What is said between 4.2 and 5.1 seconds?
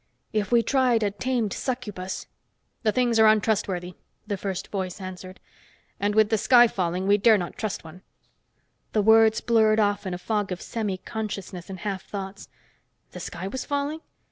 the first voice